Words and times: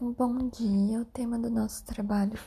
Então, 0.00 0.12
bom 0.12 0.48
dia. 0.48 1.00
O 1.00 1.04
tema 1.04 1.36
do 1.36 1.50
nosso 1.50 1.84
trabalho 1.84 2.38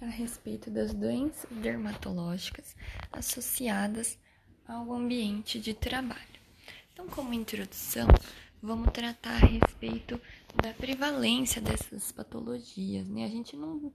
é 0.00 0.04
a 0.04 0.10
respeito 0.10 0.68
das 0.68 0.92
doenças 0.92 1.48
dermatológicas 1.48 2.74
associadas 3.12 4.18
ao 4.66 4.92
ambiente 4.92 5.60
de 5.60 5.74
trabalho. 5.74 6.40
Então, 6.92 7.06
como 7.06 7.32
introdução, 7.32 8.08
vamos 8.60 8.90
tratar 8.92 9.30
a 9.30 9.46
respeito 9.46 10.20
da 10.60 10.74
prevalência 10.74 11.62
dessas 11.62 12.10
patologias, 12.10 13.06
né? 13.08 13.26
A 13.26 13.28
gente 13.28 13.56
não, 13.56 13.92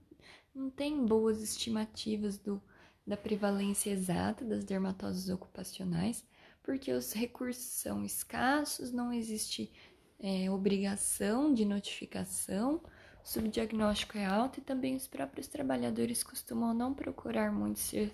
não 0.54 0.70
tem 0.70 1.04
boas 1.04 1.42
estimativas 1.42 2.38
do, 2.38 2.58
da 3.06 3.18
prevalência 3.18 3.90
exata 3.90 4.46
das 4.46 4.64
dermatoses 4.64 5.28
ocupacionais, 5.28 6.24
porque 6.62 6.90
os 6.90 7.12
recursos 7.12 7.64
são 7.64 8.02
escassos, 8.02 8.90
não 8.90 9.12
existe 9.12 9.70
é, 10.18 10.50
obrigação 10.50 11.52
de 11.52 11.64
notificação, 11.64 12.80
o 13.22 13.26
subdiagnóstico 13.26 14.18
é 14.18 14.26
alto 14.26 14.60
e 14.60 14.62
também 14.62 14.94
os 14.96 15.06
próprios 15.06 15.46
trabalhadores 15.46 16.22
costumam 16.22 16.74
não 16.74 16.92
procurar 16.92 17.52
muito 17.52 17.78
ser, 17.78 18.12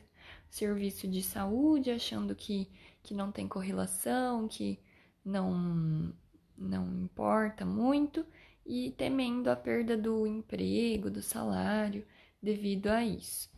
serviço 0.48 1.08
de 1.08 1.22
saúde, 1.22 1.90
achando 1.90 2.34
que, 2.34 2.68
que 3.02 3.14
não 3.14 3.32
tem 3.32 3.48
correlação, 3.48 4.46
que 4.48 4.78
não, 5.24 6.12
não 6.56 6.86
importa 7.02 7.64
muito 7.64 8.24
e 8.64 8.92
temendo 8.92 9.48
a 9.48 9.56
perda 9.56 9.96
do 9.96 10.26
emprego, 10.26 11.10
do 11.10 11.22
salário 11.22 12.06
devido 12.42 12.88
a 12.88 13.04
isso. 13.04 13.50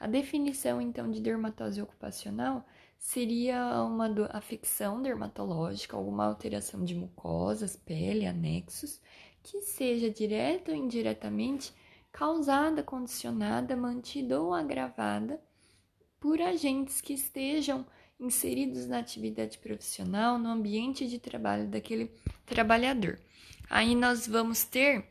A 0.00 0.06
definição 0.06 0.80
então 0.80 1.10
de 1.10 1.20
dermatose 1.20 1.80
ocupacional 1.80 2.66
seria 3.04 3.82
uma 3.82 4.08
afecção 4.30 5.02
dermatológica, 5.02 5.94
alguma 5.94 6.24
alteração 6.24 6.82
de 6.82 6.94
mucosas, 6.94 7.76
pele, 7.76 8.26
anexos, 8.26 8.98
que 9.42 9.60
seja 9.60 10.08
direta 10.08 10.70
ou 10.72 10.76
indiretamente 10.76 11.70
causada, 12.10 12.82
condicionada, 12.82 13.76
mantida 13.76 14.40
ou 14.40 14.54
agravada 14.54 15.38
por 16.18 16.40
agentes 16.40 17.02
que 17.02 17.12
estejam 17.12 17.86
inseridos 18.18 18.86
na 18.86 19.00
atividade 19.00 19.58
profissional, 19.58 20.38
no 20.38 20.48
ambiente 20.48 21.06
de 21.06 21.18
trabalho 21.18 21.68
daquele 21.68 22.10
trabalhador. 22.46 23.20
Aí 23.68 23.94
nós 23.94 24.26
vamos 24.26 24.64
ter 24.64 25.06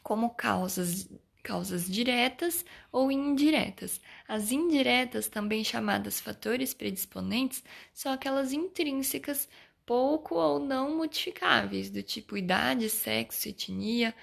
como 0.00 0.30
causas 0.30 1.08
causas 1.44 1.86
diretas 1.86 2.64
ou 2.90 3.12
indiretas. 3.12 4.00
As 4.26 4.50
indiretas, 4.50 5.28
também 5.28 5.62
chamadas 5.62 6.18
fatores 6.18 6.74
predisponentes, 6.74 7.62
são 7.92 8.10
aquelas 8.10 8.52
intrínsecas 8.52 9.48
pouco 9.86 10.36
ou 10.36 10.58
não 10.58 10.96
modificáveis, 10.96 11.90
do 11.90 12.02
tipo 12.02 12.38
idade, 12.38 12.88
sexo, 12.88 13.48
etnia, 13.48 14.14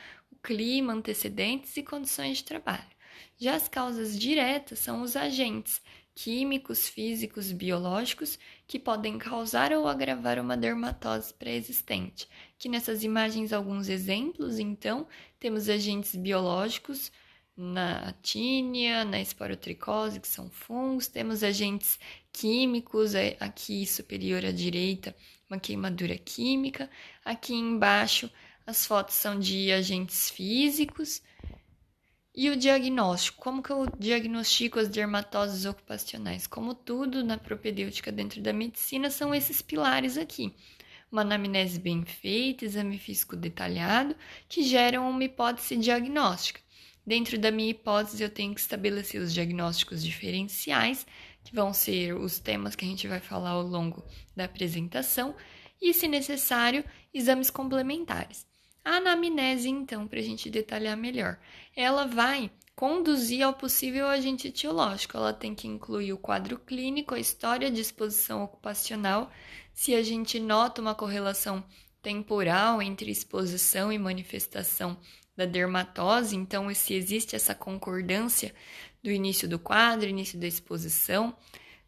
clima, 0.41 0.93
antecedentes 0.93 1.77
e 1.77 1.83
condições 1.83 2.37
de 2.37 2.43
trabalho. 2.43 2.89
Já 3.37 3.55
as 3.55 3.67
causas 3.67 4.17
diretas 4.17 4.79
são 4.79 5.03
os 5.03 5.15
agentes 5.15 5.79
químicos, 6.13 6.89
físicos, 6.89 7.51
biológicos 7.51 8.37
que 8.67 8.77
podem 8.77 9.17
causar 9.17 9.71
ou 9.71 9.87
agravar 9.87 10.39
uma 10.39 10.57
dermatose 10.57 11.33
pré-existente. 11.33 12.27
Que 12.57 12.69
nessas 12.69 13.03
imagens 13.03 13.53
alguns 13.53 13.89
exemplos, 13.89 14.59
então, 14.59 15.07
temos 15.41 15.67
agentes 15.67 16.15
biológicos 16.15 17.11
na 17.57 18.13
tínia, 18.21 19.03
na 19.03 19.19
esporotricose, 19.19 20.19
que 20.19 20.27
são 20.27 20.49
fungos, 20.51 21.07
temos 21.07 21.43
agentes 21.43 21.99
químicos, 22.31 23.15
é, 23.15 23.35
aqui 23.39 23.85
superior 23.87 24.45
à 24.45 24.51
direita, 24.51 25.15
uma 25.49 25.59
queimadura 25.59 26.15
química, 26.17 26.89
aqui 27.25 27.55
embaixo 27.55 28.31
as 28.65 28.85
fotos 28.85 29.15
são 29.15 29.39
de 29.39 29.71
agentes 29.71 30.29
físicos, 30.29 31.23
e 32.33 32.49
o 32.49 32.55
diagnóstico? 32.55 33.41
Como 33.41 33.61
que 33.61 33.71
eu 33.71 33.85
diagnostico 33.99 34.79
as 34.79 34.87
dermatoses 34.87 35.65
ocupacionais? 35.65 36.47
Como 36.47 36.73
tudo 36.73 37.23
na 37.23 37.37
propedêutica 37.37 38.11
dentro 38.11 38.41
da 38.41 38.53
medicina, 38.53 39.09
são 39.09 39.35
esses 39.35 39.61
pilares 39.61 40.17
aqui. 40.17 40.55
Uma 41.11 41.23
anamnese 41.23 41.77
bem 41.77 42.05
feita, 42.05 42.63
exame 42.63 42.97
físico 42.97 43.35
detalhado, 43.35 44.15
que 44.47 44.63
geram 44.63 45.09
uma 45.09 45.23
hipótese 45.23 45.75
diagnóstica. 45.75 46.61
Dentro 47.05 47.37
da 47.37 47.51
minha 47.51 47.71
hipótese, 47.71 48.23
eu 48.23 48.29
tenho 48.29 48.53
que 48.55 48.61
estabelecer 48.61 49.19
os 49.19 49.33
diagnósticos 49.33 50.01
diferenciais, 50.01 51.05
que 51.43 51.53
vão 51.53 51.73
ser 51.73 52.15
os 52.15 52.39
temas 52.39 52.75
que 52.75 52.85
a 52.85 52.87
gente 52.87 53.07
vai 53.07 53.19
falar 53.19 53.49
ao 53.49 53.63
longo 53.63 54.05
da 54.35 54.45
apresentação, 54.45 55.35
e, 55.81 55.93
se 55.93 56.07
necessário, 56.07 56.85
exames 57.13 57.49
complementares. 57.49 58.45
A 58.85 58.97
anamnese, 58.97 59.67
então, 59.67 60.07
para 60.07 60.19
a 60.19 60.23
gente 60.23 60.49
detalhar 60.49 60.95
melhor, 60.95 61.39
ela 61.75 62.05
vai 62.05 62.49
conduzir 62.75 63.43
ao 63.43 63.53
possível 63.53 64.07
agente 64.07 64.47
etiológico. 64.47 65.17
Ela 65.17 65.33
tem 65.33 65.53
que 65.53 65.67
incluir 65.67 66.13
o 66.13 66.17
quadro 66.17 66.57
clínico, 66.57 67.13
a 67.13 67.19
história 67.19 67.69
de 67.69 67.81
exposição 67.81 68.43
ocupacional, 68.43 69.31
se 69.73 69.95
a 69.95 70.03
gente 70.03 70.39
nota 70.39 70.81
uma 70.81 70.95
correlação 70.95 71.63
temporal 72.01 72.81
entre 72.81 73.11
exposição 73.11 73.91
e 73.91 73.97
manifestação 73.97 74.97
da 75.35 75.45
dermatose, 75.45 76.35
então 76.35 76.73
se 76.73 76.93
existe 76.93 77.35
essa 77.35 77.55
concordância 77.55 78.53
do 79.03 79.09
início 79.09 79.47
do 79.47 79.57
quadro, 79.57 80.09
início 80.09 80.39
da 80.39 80.47
exposição, 80.47 81.35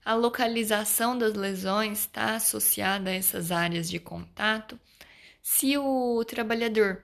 a 0.06 0.14
localização 0.14 1.18
das 1.18 1.34
lesões 1.34 2.00
está 2.00 2.36
associada 2.36 3.10
a 3.10 3.14
essas 3.14 3.52
áreas 3.52 3.90
de 3.90 4.00
contato 4.00 4.80
se 5.42 5.78
o 5.78 6.24
trabalhador 6.26 7.04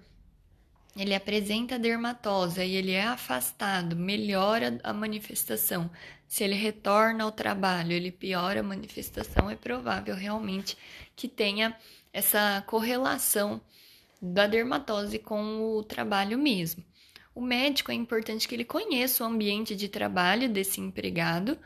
ele 0.95 1.13
apresenta 1.13 1.79
dermatose 1.79 2.62
e 2.62 2.75
ele 2.75 2.91
é 2.91 3.03
afastado, 3.03 3.95
melhora 3.95 4.79
a 4.84 4.91
manifestação. 4.91 5.89
Se 6.29 6.44
ele 6.44 6.53
retorna 6.53 7.23
ao 7.23 7.31
trabalho, 7.31 7.91
ele 7.91 8.12
piora 8.12 8.59
a 8.59 8.63
manifestação, 8.63 9.50
é 9.50 9.56
provável 9.56 10.16
realmente 10.16 10.78
que 11.16 11.28
tenha 11.28 11.75
essa 12.13 12.63
correlação 12.67 13.59
da 14.22 14.45
dermatose 14.45 15.18
com 15.18 15.75
o 15.75 15.84
trabalho 15.84 16.38
mesmo. 16.38 16.84
O 17.34 17.41
médico 17.41 17.91
é 17.91 17.95
importante 17.95 18.47
que 18.47 18.53
ele 18.53 18.63
conheça 18.63 19.23
o 19.23 19.28
ambiente 19.28 19.75
de 19.75 19.89
trabalho 19.89 20.47
desse 20.47 20.79
empregado 20.79 21.57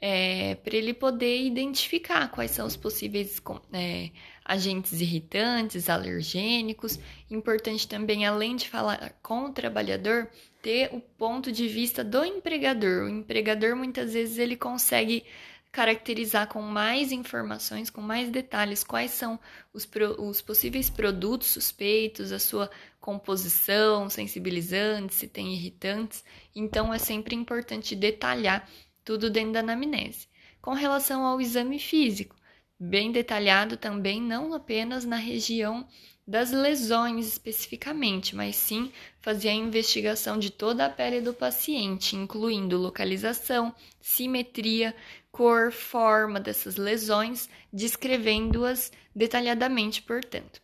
é, 0.00 0.54
para 0.56 0.76
ele 0.76 0.94
poder 0.94 1.44
identificar 1.44 2.28
quais 2.28 2.52
são 2.52 2.68
os 2.68 2.76
possíveis 2.76 3.42
é, 3.72 4.10
agentes 4.44 5.00
irritantes, 5.00 5.90
alergênicos. 5.90 7.00
Importante 7.28 7.88
também, 7.88 8.24
além 8.24 8.54
de 8.54 8.68
falar 8.68 9.18
com 9.20 9.46
o 9.46 9.52
trabalhador, 9.52 10.30
ter 10.64 10.88
o 10.94 10.98
ponto 10.98 11.52
de 11.52 11.68
vista 11.68 12.02
do 12.02 12.24
empregador. 12.24 13.04
O 13.04 13.08
empregador 13.10 13.76
muitas 13.76 14.14
vezes 14.14 14.38
ele 14.38 14.56
consegue 14.56 15.22
caracterizar 15.70 16.48
com 16.48 16.62
mais 16.62 17.12
informações, 17.12 17.90
com 17.90 18.00
mais 18.00 18.30
detalhes, 18.30 18.82
quais 18.82 19.10
são 19.10 19.38
os, 19.74 19.84
pro, 19.84 20.18
os 20.22 20.40
possíveis 20.40 20.88
produtos 20.88 21.48
suspeitos, 21.48 22.32
a 22.32 22.38
sua 22.38 22.70
composição, 22.98 24.08
sensibilizantes, 24.08 25.18
se 25.18 25.28
tem 25.28 25.52
irritantes. 25.52 26.24
Então, 26.56 26.94
é 26.94 26.98
sempre 26.98 27.36
importante 27.36 27.94
detalhar 27.94 28.66
tudo 29.04 29.28
dentro 29.28 29.52
da 29.52 29.60
anamnese. 29.60 30.28
Com 30.62 30.72
relação 30.72 31.26
ao 31.26 31.42
exame 31.42 31.78
físico, 31.78 32.36
bem 32.80 33.12
detalhado 33.12 33.76
também, 33.76 34.18
não 34.18 34.54
apenas 34.54 35.04
na 35.04 35.16
região 35.16 35.86
das 36.26 36.50
lesões 36.50 37.26
especificamente, 37.26 38.34
mas 38.34 38.56
sim 38.56 38.90
fazer 39.20 39.48
a 39.50 39.54
investigação 39.54 40.38
de 40.38 40.50
toda 40.50 40.86
a 40.86 40.90
pele 40.90 41.20
do 41.20 41.34
paciente, 41.34 42.16
incluindo 42.16 42.78
localização, 42.78 43.74
simetria, 44.00 44.94
cor, 45.30 45.70
forma 45.70 46.40
dessas 46.40 46.76
lesões, 46.76 47.48
descrevendo-as 47.72 48.90
detalhadamente, 49.14 50.00
portanto. 50.02 50.62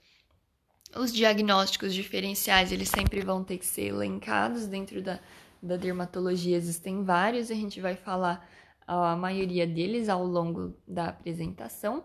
Os 0.96 1.12
diagnósticos 1.12 1.94
diferenciais, 1.94 2.72
eles 2.72 2.88
sempre 2.88 3.20
vão 3.20 3.44
ter 3.44 3.58
que 3.58 3.66
ser 3.66 3.88
elencados 3.88 4.66
dentro 4.66 5.02
da 5.02 5.20
da 5.62 5.76
dermatologia 5.76 6.56
existem 6.56 7.04
vários, 7.04 7.50
a 7.50 7.54
gente 7.54 7.80
vai 7.80 7.94
falar 7.94 8.48
a 8.86 9.14
maioria 9.14 9.66
deles 9.66 10.08
ao 10.08 10.24
longo 10.24 10.74
da 10.86 11.08
apresentação. 11.08 12.04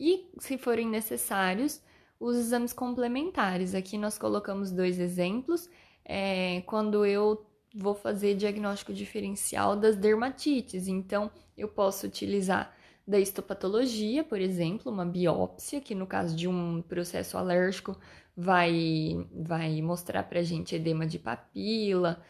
E, 0.00 0.28
se 0.38 0.58
forem 0.58 0.88
necessários, 0.88 1.80
os 2.24 2.38
exames 2.38 2.72
complementares. 2.72 3.74
Aqui 3.74 3.98
nós 3.98 4.16
colocamos 4.16 4.70
dois 4.70 4.98
exemplos. 4.98 5.68
É, 6.02 6.62
quando 6.62 7.04
eu 7.04 7.46
vou 7.74 7.94
fazer 7.94 8.34
diagnóstico 8.34 8.94
diferencial 8.94 9.76
das 9.76 9.94
dermatites, 9.96 10.88
então 10.88 11.30
eu 11.56 11.68
posso 11.68 12.06
utilizar 12.06 12.74
da 13.06 13.20
histopatologia, 13.20 14.24
por 14.24 14.40
exemplo, 14.40 14.90
uma 14.90 15.04
biópsia, 15.04 15.82
que 15.82 15.94
no 15.94 16.06
caso 16.06 16.34
de 16.34 16.48
um 16.48 16.80
processo 16.80 17.36
alérgico 17.36 17.94
vai, 18.34 19.26
vai 19.30 19.82
mostrar 19.82 20.22
para 20.22 20.40
a 20.40 20.42
gente 20.42 20.74
edema 20.74 21.06
de 21.06 21.18
papila, 21.18 22.22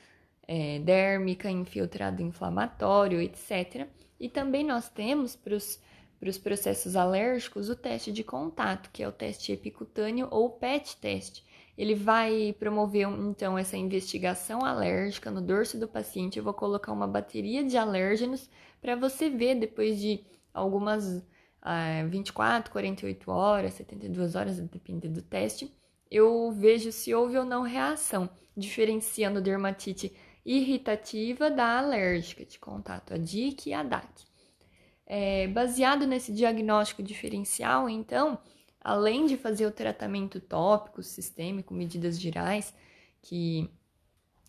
é, 0.48 0.80
dérmica, 0.80 1.48
infiltrado 1.48 2.20
inflamatório, 2.20 3.20
etc. 3.20 3.86
E 4.18 4.28
também 4.28 4.64
nós 4.64 4.88
temos 4.88 5.36
para 5.36 5.54
os 5.54 5.78
processos 6.38 6.96
alérgicos 6.96 7.68
o 7.68 7.76
teste 7.76 8.10
de 8.10 8.24
contato, 8.24 8.90
que 8.92 9.02
é 9.02 9.08
o 9.08 9.12
teste 9.12 9.52
epicutâneo 9.52 10.28
ou 10.30 10.50
PET 10.50 10.96
teste. 10.96 11.44
Ele 11.76 11.94
vai 11.94 12.54
promover 12.58 13.08
então 13.08 13.58
essa 13.58 13.76
investigação 13.76 14.64
alérgica 14.64 15.30
no 15.30 15.40
dorso 15.40 15.78
do 15.78 15.88
paciente. 15.88 16.38
Eu 16.38 16.44
vou 16.44 16.54
colocar 16.54 16.92
uma 16.92 17.06
bateria 17.06 17.64
de 17.64 17.76
alérgenos 17.76 18.48
para 18.80 18.94
você 18.94 19.28
ver 19.28 19.56
depois 19.56 20.00
de 20.00 20.24
algumas 20.52 21.22
ah, 21.60 22.04
24, 22.08 22.70
48 22.70 23.30
horas, 23.30 23.74
72 23.74 24.34
horas, 24.36 24.60
dependendo 24.60 25.14
do 25.14 25.22
teste, 25.22 25.72
eu 26.10 26.52
vejo 26.52 26.92
se 26.92 27.12
houve 27.14 27.36
ou 27.36 27.44
não 27.44 27.62
reação, 27.62 28.28
diferenciando 28.56 29.40
dermatite 29.40 30.14
irritativa 30.44 31.50
da 31.50 31.78
alérgica 31.78 32.44
de 32.44 32.58
contato, 32.58 33.14
a 33.14 33.16
DIC 33.16 33.68
e 33.68 33.74
a 33.74 33.82
DAC. 33.82 34.33
É, 35.06 35.46
baseado 35.48 36.06
nesse 36.06 36.32
diagnóstico 36.32 37.02
diferencial, 37.02 37.88
então, 37.88 38.38
além 38.80 39.26
de 39.26 39.36
fazer 39.36 39.66
o 39.66 39.70
tratamento 39.70 40.40
tópico, 40.40 41.02
sistêmico, 41.02 41.74
medidas 41.74 42.18
gerais, 42.18 42.74
que 43.20 43.70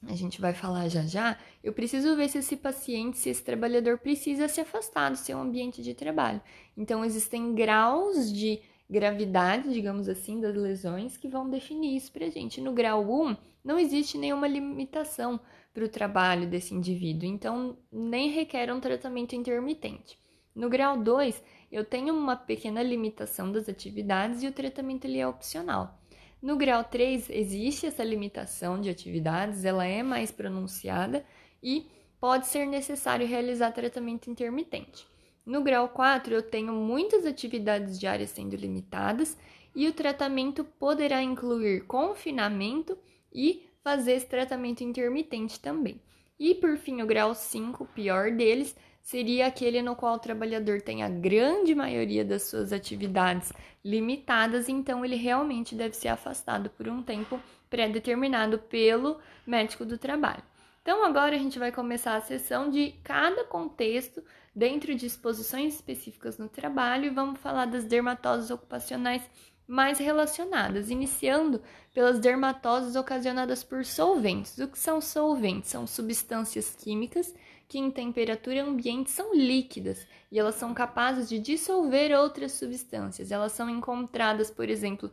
a 0.08 0.16
gente 0.16 0.40
vai 0.40 0.54
falar 0.54 0.88
já 0.88 1.02
já, 1.02 1.38
eu 1.64 1.74
preciso 1.74 2.16
ver 2.16 2.30
se 2.30 2.38
esse 2.38 2.56
paciente, 2.56 3.18
se 3.18 3.30
esse 3.30 3.44
trabalhador 3.44 3.98
precisa 3.98 4.48
se 4.48 4.62
afastar 4.62 5.12
do 5.12 5.18
seu 5.18 5.38
ambiente 5.40 5.82
de 5.82 5.94
trabalho. 5.94 6.42
Então, 6.78 7.04
existem 7.04 7.54
graus 7.54 8.32
de 8.32 8.62
gravidade, 8.90 9.74
digamos 9.74 10.08
assim, 10.08 10.40
das 10.40 10.56
lesões 10.56 11.18
que 11.18 11.28
vão 11.28 11.50
definir 11.50 11.98
isso 11.98 12.12
pra 12.12 12.30
gente. 12.30 12.62
No 12.62 12.72
grau 12.72 13.04
1, 13.04 13.36
não 13.64 13.80
existe 13.80 14.18
nenhuma 14.18 14.48
limitação 14.48 15.40
para 15.74 15.84
o 15.84 15.90
trabalho 15.90 16.48
desse 16.48 16.74
indivíduo, 16.74 17.28
então 17.28 17.78
nem 17.92 18.30
requer 18.30 18.72
um 18.72 18.80
tratamento 18.80 19.36
intermitente. 19.36 20.18
No 20.56 20.70
grau 20.70 20.98
2, 20.98 21.44
eu 21.70 21.84
tenho 21.84 22.14
uma 22.16 22.38
pequena 22.38 22.82
limitação 22.82 23.52
das 23.52 23.68
atividades 23.68 24.42
e 24.42 24.48
o 24.48 24.54
tratamento 24.54 25.06
ele 25.06 25.20
é 25.20 25.28
opcional. 25.28 26.00
No 26.42 26.56
grau 26.56 26.84
3, 26.84 27.30
existe 27.30 27.86
essa 27.86 28.04
limitação 28.04 28.80
de 28.80 28.90
atividades, 28.90 29.66
ela 29.66 29.86
é 29.86 30.02
mais 30.02 30.32
pronunciada 30.32 31.26
e 31.62 31.88
pode 32.20 32.48
ser 32.48 32.66
necessário 32.66 33.28
realizar 33.28 33.72
tratamento 33.72 34.30
intermitente. 34.30 35.06
No 35.46 35.62
grau 35.62 35.90
4, 35.90 36.34
eu 36.34 36.42
tenho 36.42 36.74
muitas 36.74 37.26
atividades 37.26 38.00
diárias 38.00 38.30
sendo 38.30 38.56
limitadas 38.56 39.38
e 39.76 39.88
o 39.88 39.94
tratamento 39.94 40.64
poderá 40.64 41.22
incluir 41.22 41.86
confinamento 41.86 42.98
e 43.34 43.68
fazer 43.84 44.14
esse 44.14 44.26
tratamento 44.26 44.84
intermitente 44.84 45.60
também. 45.60 46.02
E 46.40 46.56
por 46.56 46.78
fim, 46.78 47.02
o 47.02 47.06
grau 47.06 47.36
5, 47.36 47.84
o 47.84 47.88
pior 47.88 48.32
deles, 48.32 48.76
seria 49.06 49.46
aquele 49.46 49.84
no 49.84 49.96
qual 49.96 50.16
o 50.16 50.20
trabalhador 50.20 50.82
tem 50.82 51.04
a 51.04 51.10
grande 51.10 51.76
maioria 51.76 52.26
das 52.26 52.42
suas 52.42 52.74
atividades 52.74 53.54
limitadas, 53.84 54.68
então 54.68 55.06
ele 55.06 55.16
realmente 55.16 55.76
deve 55.76 55.96
ser 55.96 56.08
afastado 56.08 56.72
por 56.72 56.88
um 56.88 57.04
tempo 57.04 57.40
pré-determinado 57.70 58.58
pelo 58.58 59.20
médico 59.46 59.86
do 59.86 59.96
trabalho. 59.96 60.42
Então, 60.82 61.06
agora 61.06 61.36
a 61.36 61.40
gente 61.40 61.60
vai 61.60 61.72
começar 61.72 62.16
a 62.16 62.22
sessão 62.22 62.68
de 62.72 62.96
cada 63.04 63.44
contexto 63.44 64.24
dentro 64.56 64.96
de 64.96 65.06
exposições 65.06 65.76
específicas 65.76 66.40
no 66.40 66.50
trabalho 66.50 67.06
e 67.06 67.10
vamos 67.10 67.40
falar 67.40 67.66
das 67.66 67.84
dermatoses 67.84 68.50
ocupacionais 68.50 69.22
mais 69.68 70.00
relacionadas, 70.00 70.90
iniciando 70.90 71.62
pelas 71.94 72.20
dermatoses 72.20 72.96
ocasionadas 72.96 73.64
por 73.64 73.86
solventes. 73.86 74.58
O 74.58 74.68
que 74.68 74.80
são 74.80 75.00
solventes? 75.00 75.70
São 75.70 75.86
substâncias 75.86 76.76
químicas 76.76 77.34
que 77.68 77.80
em 77.80 77.90
temperatura 77.90 78.64
ambiente 78.64 79.10
são 79.10 79.34
líquidas 79.34 80.08
e 80.32 80.40
elas 80.40 80.56
são 80.56 80.74
capazes 80.74 81.28
de 81.28 81.40
dissolver 81.40 82.12
outras 82.18 82.54
substâncias. 82.54 83.32
Elas 83.32 83.52
são 83.52 83.70
encontradas, 83.70 84.52
por 84.52 84.70
exemplo, 84.70 85.12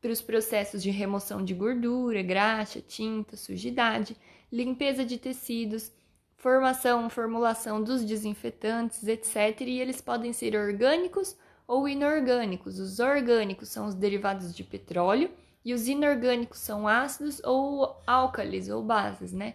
para 0.00 0.12
os 0.12 0.20
processos 0.20 0.82
de 0.82 0.90
remoção 0.90 1.42
de 1.42 1.54
gordura, 1.54 2.22
graxa, 2.22 2.80
tinta, 2.80 3.36
sujidade, 3.36 4.16
limpeza 4.52 5.04
de 5.04 5.16
tecidos, 5.16 5.90
formação, 6.36 7.08
formulação 7.08 7.82
dos 7.82 8.04
desinfetantes, 8.04 9.06
etc. 9.08 9.62
E 9.62 9.80
eles 9.80 10.02
podem 10.02 10.32
ser 10.32 10.54
orgânicos 10.54 11.36
ou 11.66 11.88
inorgânicos. 11.88 12.78
Os 12.78 13.00
orgânicos 13.00 13.70
são 13.70 13.86
os 13.86 13.94
derivados 13.94 14.54
de 14.54 14.62
petróleo 14.62 15.30
e 15.64 15.72
os 15.72 15.88
inorgânicos 15.88 16.58
são 16.58 16.86
ácidos 16.86 17.40
ou 17.42 17.96
álcalis 18.06 18.68
ou 18.68 18.82
bases, 18.82 19.32
né? 19.32 19.54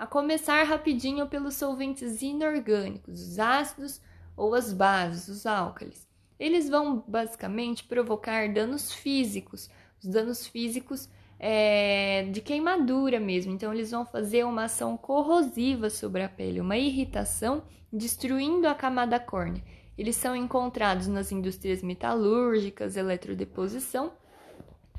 A 0.00 0.06
começar 0.06 0.62
rapidinho 0.62 1.26
pelos 1.26 1.56
solventes 1.56 2.22
inorgânicos, 2.22 3.20
os 3.20 3.38
ácidos 3.38 4.00
ou 4.34 4.54
as 4.54 4.72
bases, 4.72 5.28
os 5.28 5.44
álcalis. 5.44 6.08
Eles 6.38 6.70
vão 6.70 7.04
basicamente 7.06 7.84
provocar 7.84 8.50
danos 8.50 8.90
físicos, 8.90 9.68
os 10.02 10.08
danos 10.08 10.46
físicos 10.46 11.06
é, 11.38 12.22
de 12.32 12.40
queimadura 12.40 13.20
mesmo. 13.20 13.52
Então, 13.52 13.74
eles 13.74 13.90
vão 13.90 14.06
fazer 14.06 14.42
uma 14.46 14.64
ação 14.64 14.96
corrosiva 14.96 15.90
sobre 15.90 16.22
a 16.22 16.30
pele, 16.30 16.62
uma 16.62 16.78
irritação, 16.78 17.62
destruindo 17.92 18.66
a 18.68 18.74
camada 18.74 19.20
córnea. 19.20 19.62
Eles 19.98 20.16
são 20.16 20.34
encontrados 20.34 21.08
nas 21.08 21.30
indústrias 21.30 21.82
metalúrgicas, 21.82 22.96
eletrodeposição. 22.96 24.14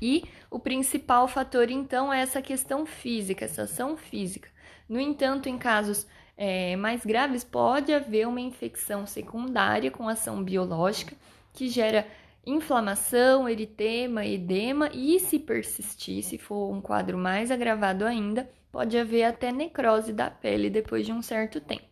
E 0.00 0.22
o 0.48 0.60
principal 0.60 1.26
fator, 1.26 1.72
então, 1.72 2.12
é 2.12 2.20
essa 2.20 2.40
questão 2.40 2.86
física, 2.86 3.44
essa 3.44 3.62
ação 3.62 3.96
física. 3.96 4.51
No 4.92 5.00
entanto, 5.00 5.48
em 5.48 5.56
casos 5.56 6.06
é, 6.36 6.76
mais 6.76 7.02
graves, 7.02 7.42
pode 7.42 7.94
haver 7.94 8.28
uma 8.28 8.42
infecção 8.42 9.06
secundária 9.06 9.90
com 9.90 10.06
ação 10.06 10.44
biológica 10.44 11.16
que 11.50 11.66
gera 11.66 12.06
inflamação, 12.44 13.48
eritema, 13.48 14.26
edema 14.26 14.90
e, 14.92 15.18
se 15.18 15.38
persistir, 15.38 16.22
se 16.22 16.36
for 16.36 16.70
um 16.70 16.82
quadro 16.82 17.16
mais 17.16 17.50
agravado 17.50 18.04
ainda, 18.04 18.50
pode 18.70 18.98
haver 18.98 19.24
até 19.24 19.50
necrose 19.50 20.12
da 20.12 20.28
pele 20.30 20.68
depois 20.68 21.06
de 21.06 21.12
um 21.12 21.22
certo 21.22 21.58
tempo. 21.58 21.88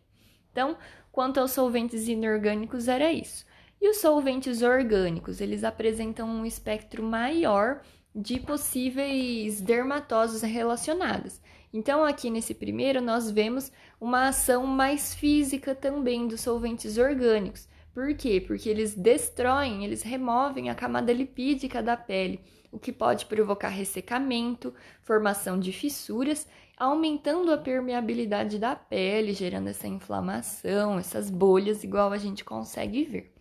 Então, 0.51 0.77
quanto 1.11 1.39
aos 1.39 1.49
solventes 1.49 2.07
inorgânicos, 2.07 2.87
era 2.87 3.11
isso. 3.11 3.47
E 3.81 3.89
os 3.89 3.97
solventes 3.97 4.61
orgânicos, 4.61 5.41
eles 5.41 5.63
apresentam 5.63 6.29
um 6.29 6.45
espectro 6.45 7.01
maior 7.01 7.81
de 8.15 8.39
possíveis 8.39 9.59
dermatoses 9.59 10.43
relacionadas. 10.43 11.41
Então, 11.73 12.03
aqui 12.03 12.29
nesse 12.29 12.53
primeiro, 12.53 13.01
nós 13.01 13.31
vemos 13.31 13.71
uma 13.99 14.27
ação 14.27 14.65
mais 14.67 15.15
física 15.15 15.73
também 15.73 16.27
dos 16.27 16.41
solventes 16.41 16.97
orgânicos. 16.97 17.67
Por 17.93 18.13
quê? 18.15 18.43
Porque 18.45 18.69
eles 18.69 18.95
destroem, 18.95 19.83
eles 19.83 20.01
removem 20.01 20.69
a 20.69 20.75
camada 20.75 21.11
lipídica 21.11 21.81
da 21.81 21.97
pele, 21.97 22.39
o 22.71 22.79
que 22.79 22.91
pode 22.91 23.25
provocar 23.25 23.69
ressecamento, 23.69 24.73
formação 25.03 25.59
de 25.59 25.71
fissuras, 25.73 26.47
aumentando 26.77 27.51
a 27.51 27.57
permeabilidade 27.57 28.57
da 28.57 28.75
pele, 28.75 29.33
gerando 29.33 29.67
essa 29.67 29.87
inflamação, 29.87 30.97
essas 30.97 31.29
bolhas, 31.29 31.83
igual 31.83 32.11
a 32.11 32.17
gente 32.17 32.43
consegue 32.43 33.03
ver. 33.03 33.33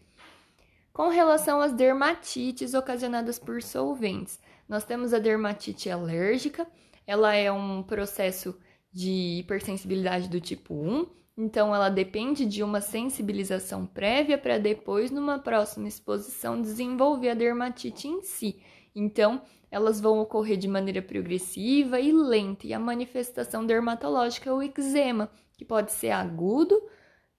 Com 0.93 1.09
relação 1.09 1.61
às 1.61 1.73
dermatites 1.73 2.75
ocasionadas 2.75 3.39
por 3.39 3.63
solventes, 3.63 4.39
nós 4.69 4.85
temos 4.85 5.15
a 5.15 5.19
dermatite 5.19 5.89
alérgica, 5.89 6.67
ela 7.11 7.35
é 7.35 7.51
um 7.51 7.83
processo 7.83 8.57
de 8.93 9.41
hipersensibilidade 9.41 10.29
do 10.29 10.41
tipo 10.41 10.73
1, 10.73 11.07
então 11.37 11.75
ela 11.75 11.89
depende 11.89 12.47
de 12.47 12.63
uma 12.63 12.81
sensibilização 12.81 13.85
prévia 13.85 14.39
para 14.39 14.59
depois, 14.59 15.11
numa 15.11 15.37
próxima 15.37 15.89
exposição, 15.89 16.63
desenvolver 16.63 17.31
a 17.31 17.35
dermatite 17.35 18.07
em 18.07 18.23
si. 18.23 18.63
Então, 18.95 19.43
elas 19.73 20.01
vão 20.01 20.21
ocorrer 20.21 20.57
de 20.57 20.69
maneira 20.69 21.03
progressiva 21.03 21.99
e 21.99 22.13
lenta, 22.13 22.69
e 22.69 22.73
a 22.73 22.79
manifestação 22.79 23.67
dermatológica 23.67 24.49
é 24.49 24.53
o 24.53 24.63
eczema, 24.63 25.33
que 25.59 25.65
pode 25.65 25.91
ser 25.91 26.13
agudo, 26.13 26.81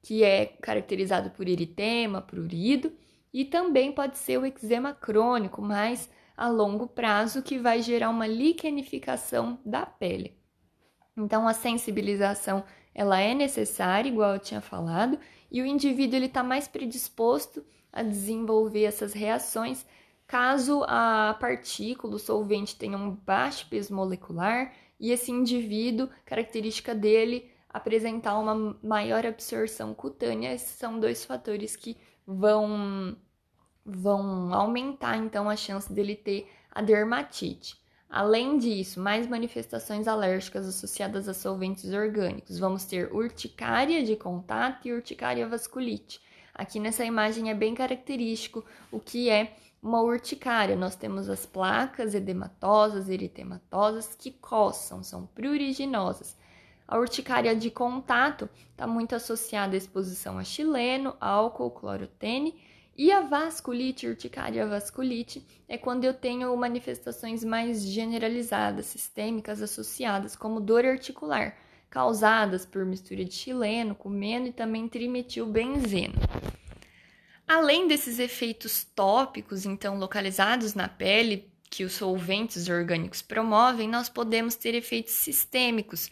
que 0.04 0.22
é 0.22 0.48
caracterizado 0.48 1.30
por 1.30 1.48
eritema, 1.48 2.22
prurido, 2.22 2.92
e 3.34 3.46
também 3.46 3.94
pode 3.94 4.18
ser 4.18 4.38
o 4.38 4.46
eczema 4.46 4.94
crônico, 4.94 5.62
mais 5.62 6.10
a 6.42 6.50
longo 6.50 6.88
prazo 6.88 7.44
que 7.44 7.60
vai 7.60 7.84
gerar 7.84 8.10
uma 8.10 8.26
liquenificação 8.26 9.60
da 9.64 9.86
pele. 9.86 10.36
Então 11.16 11.48
a 11.48 11.54
sensibilização 11.54 12.64
ela 12.96 13.20
é 13.20 13.36
necessária, 13.36 14.10
igual 14.10 14.34
eu 14.34 14.40
tinha 14.40 14.60
falado, 14.60 15.20
e 15.52 15.62
o 15.62 15.66
indivíduo 15.68 16.16
ele 16.16 16.26
está 16.26 16.42
mais 16.42 16.68
predisposto 16.68 17.64
a 17.94 18.02
desenvolver 18.02 18.86
essas 18.86 19.14
reações 19.14 19.86
caso 20.26 20.84
a 20.88 21.38
partícula, 21.40 22.16
o 22.16 22.20
solvente 22.20 22.76
tenha 22.76 22.98
um 22.98 23.12
baixo 23.12 23.68
peso 23.70 23.94
molecular 23.94 24.74
e 25.00 25.12
esse 25.12 25.30
indivíduo, 25.30 26.10
característica 26.26 26.96
dele, 26.96 27.52
apresentar 27.70 28.40
uma 28.40 28.80
maior 28.82 29.28
absorção 29.28 29.94
cutânea. 29.94 30.56
Esses 30.56 30.72
são 30.72 31.00
dois 31.00 31.24
fatores 31.24 31.76
que 31.76 31.98
vão 32.26 33.16
vão 33.86 34.54
aumentar 34.54 35.18
então 35.18 35.50
a 35.50 35.56
chance 35.56 35.92
dele 35.92 36.16
ter 36.16 36.50
a 36.72 36.82
dermatite. 36.82 37.82
Além 38.10 38.58
disso, 38.58 39.00
mais 39.00 39.26
manifestações 39.26 40.08
alérgicas 40.08 40.68
associadas 40.68 41.30
a 41.30 41.34
solventes 41.34 41.94
orgânicos. 41.94 42.60
Vamos 42.60 42.84
ter 42.84 43.14
urticária 43.14 44.04
de 44.04 44.18
contato 44.18 44.88
e 44.88 44.92
urticária 44.92 45.48
vasculite. 45.48 46.22
Aqui 46.54 46.80
nessa 46.80 47.06
imagem 47.06 47.50
é 47.50 47.54
bem 47.54 47.74
característico 47.74 48.66
o 48.92 49.00
que 49.00 49.30
é 49.30 49.56
uma 49.82 50.02
urticária. 50.02 50.76
Nós 50.76 50.96
temos 50.96 51.30
as 51.30 51.46
placas 51.46 52.14
edematosas, 52.14 53.08
eritematosas, 53.08 54.14
que 54.14 54.32
coçam, 54.32 55.02
são 55.02 55.26
pruriginosas. 55.28 56.38
A 56.86 56.98
urticária 56.98 57.56
de 57.56 57.72
contato 57.72 58.50
está 58.72 58.86
muito 58.86 59.16
associada 59.16 59.74
à 59.74 59.78
exposição 59.78 60.38
a 60.38 60.44
xileno, 60.44 61.16
álcool, 61.22 61.72
clorotene. 61.72 62.62
E 63.04 63.12
a 63.12 63.22
vasculite, 63.22 64.06
urticária 64.06 64.64
vasculite, 64.68 65.44
é 65.68 65.76
quando 65.76 66.04
eu 66.04 66.14
tenho 66.14 66.56
manifestações 66.56 67.44
mais 67.44 67.84
generalizadas, 67.84 68.86
sistêmicas, 68.86 69.60
associadas, 69.60 70.36
como 70.36 70.60
dor 70.60 70.86
articular, 70.86 71.58
causadas 71.90 72.64
por 72.64 72.86
mistura 72.86 73.26
de 73.26 73.34
xileno, 73.34 73.96
cumeno 73.96 74.46
e 74.46 74.54
também 74.54 74.88
trimetilbenzeno. 74.88 76.14
Além 77.48 77.88
desses 77.88 78.20
efeitos 78.20 78.84
tópicos, 78.84 79.66
então 79.66 79.98
localizados 79.98 80.76
na 80.76 80.88
pele, 80.88 81.52
que 81.72 81.84
os 81.84 81.94
solventes 81.94 82.70
orgânicos 82.70 83.24
promovem, 83.24 83.90
nós 83.90 84.10
podemos 84.10 84.54
ter 84.54 84.76
efeitos 84.76 85.14
sistêmicos, 85.14 86.12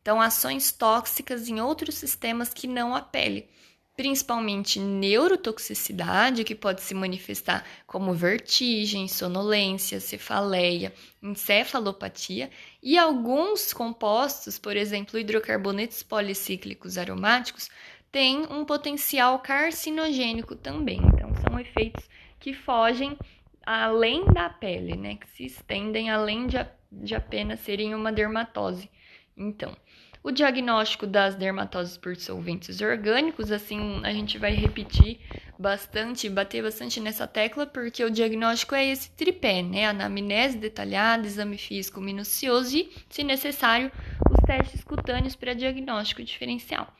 então 0.00 0.20
ações 0.20 0.70
tóxicas 0.70 1.48
em 1.48 1.60
outros 1.60 1.96
sistemas 1.96 2.54
que 2.54 2.68
não 2.68 2.94
a 2.94 3.00
pele, 3.00 3.50
principalmente 3.98 4.78
neurotoxicidade, 4.78 6.44
que 6.44 6.54
pode 6.54 6.82
se 6.82 6.94
manifestar 6.94 7.64
como 7.84 8.14
vertigem, 8.14 9.08
sonolência, 9.08 9.98
cefaleia, 9.98 10.94
encefalopatia, 11.20 12.48
e 12.80 12.96
alguns 12.96 13.72
compostos, 13.72 14.56
por 14.56 14.76
exemplo, 14.76 15.18
hidrocarbonetos 15.18 16.04
policíclicos 16.04 16.96
aromáticos, 16.96 17.68
tem 18.12 18.46
um 18.48 18.64
potencial 18.64 19.40
carcinogênico 19.40 20.54
também. 20.54 21.00
Então, 21.02 21.32
são 21.34 21.58
efeitos 21.58 22.08
que 22.38 22.54
fogem 22.54 23.18
além 23.66 24.24
da 24.26 24.48
pele, 24.48 24.96
né? 24.96 25.16
Que 25.16 25.28
se 25.30 25.44
estendem 25.44 26.08
além 26.08 26.46
de, 26.46 26.64
de 26.92 27.16
apenas 27.16 27.58
serem 27.58 27.96
uma 27.96 28.12
dermatose. 28.12 28.88
Então, 29.36 29.76
o 30.22 30.30
diagnóstico 30.30 31.06
das 31.06 31.34
dermatoses 31.34 31.96
por 31.96 32.16
solventes 32.16 32.80
orgânicos, 32.80 33.50
assim, 33.52 34.00
a 34.04 34.12
gente 34.12 34.38
vai 34.38 34.52
repetir 34.52 35.20
bastante, 35.58 36.28
bater 36.28 36.62
bastante 36.62 37.00
nessa 37.00 37.26
tecla, 37.26 37.66
porque 37.66 38.04
o 38.04 38.10
diagnóstico 38.10 38.74
é 38.74 38.86
esse 38.86 39.10
tripé, 39.10 39.62
né? 39.62 39.86
Anamnese 39.86 40.58
detalhada, 40.58 41.26
exame 41.26 41.58
físico 41.58 42.00
minucioso 42.00 42.76
e, 42.76 42.90
se 43.08 43.24
necessário, 43.24 43.90
os 44.30 44.38
testes 44.46 44.84
cutâneos 44.84 45.34
para 45.34 45.54
diagnóstico 45.54 46.22
diferencial. 46.22 46.97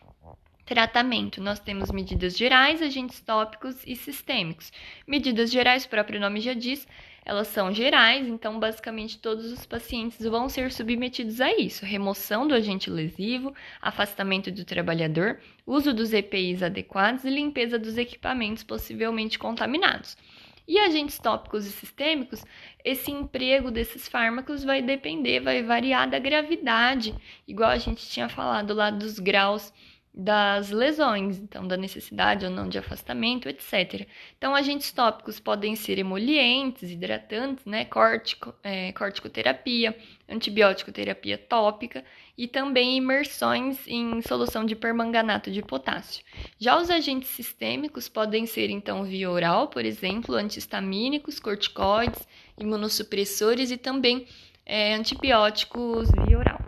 Tratamento: 0.68 1.40
nós 1.40 1.58
temos 1.58 1.90
medidas 1.90 2.37
gerais, 2.37 2.82
agentes 2.82 3.22
tópicos 3.22 3.82
e 3.87 3.96
sistêmicos. 3.96 4.70
Medidas 5.06 5.50
gerais, 5.50 5.87
o 5.87 5.88
próprio 5.88 6.20
nome 6.20 6.42
já 6.42 6.52
diz, 6.52 6.87
elas 7.25 7.48
são 7.48 7.72
gerais, 7.72 8.28
então 8.28 8.60
basicamente 8.60 9.18
todos 9.18 9.50
os 9.50 9.64
pacientes 9.64 10.22
vão 10.26 10.46
ser 10.46 10.70
submetidos 10.70 11.40
a 11.40 11.50
isso: 11.56 11.87
remoção 11.87 12.46
do 12.46 12.52
agente 12.52 12.90
lesivo, 12.90 13.54
afastamento 13.80 14.52
do 14.52 14.62
trabalhador, 14.62 15.40
uso 15.66 15.94
dos 15.94 16.12
EPIs 16.12 16.62
adequados 16.62 17.25
e 17.25 17.30
limpeza 17.30 17.78
dos 17.78 17.96
equipamentos 17.96 18.62
possivelmente 18.62 19.38
contaminados. 19.38 20.18
E 20.66 20.78
agentes 20.78 21.18
tópicos 21.18 21.64
e 21.64 21.70
sistêmicos, 21.70 22.44
esse 22.84 23.10
emprego 23.10 23.70
desses 23.70 24.06
fármacos 24.06 24.64
vai 24.64 24.82
depender, 24.82 25.40
vai 25.40 25.62
variar 25.62 26.10
da 26.10 26.18
gravidade, 26.18 27.14
igual 27.46 27.70
a 27.70 27.78
gente 27.78 28.06
tinha 28.06 28.28
falado 28.28 28.75
lá 28.75 28.90
dos 28.90 29.18
graus 29.18 29.72
das 30.20 30.70
lesões, 30.70 31.38
então 31.38 31.64
da 31.64 31.76
necessidade 31.76 32.44
ou 32.44 32.50
não 32.50 32.68
de 32.68 32.76
afastamento, 32.76 33.48
etc. 33.48 34.04
Então, 34.37 34.52
agentes 34.52 34.90
tópicos 34.90 35.38
podem 35.38 35.76
ser 35.76 35.96
emolientes, 35.96 36.90
hidratantes, 36.90 37.64
né, 37.64 37.84
Cortico, 37.84 38.52
é, 38.64 38.90
corticoterapia, 38.90 39.96
antibiótico 40.28 40.90
terapia 40.90 41.38
tópica 41.38 42.04
e 42.37 42.48
também 42.48 42.96
imersões 42.96 43.87
em 43.87 44.20
solução 44.22 44.64
de 44.64 44.75
permanganato 44.75 45.52
de 45.52 45.62
potássio. 45.62 46.25
Já 46.58 46.76
os 46.76 46.90
agentes 46.90 47.28
sistêmicos 47.28 48.08
podem 48.08 48.44
ser, 48.44 48.70
então, 48.70 49.04
via 49.04 49.30
oral, 49.30 49.68
por 49.68 49.84
exemplo, 49.84 50.34
antihistamínicos, 50.34 51.38
corticoides, 51.38 52.26
imunossupressores 52.58 53.70
e 53.70 53.76
também 53.76 54.26
é, 54.66 54.94
antibióticos 54.94 56.08
via 56.26 56.38
oral. 56.38 56.67